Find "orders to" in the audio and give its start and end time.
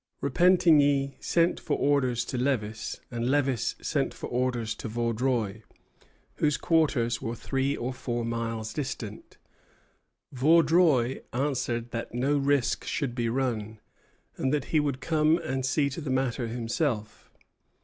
1.77-2.37, 4.31-4.87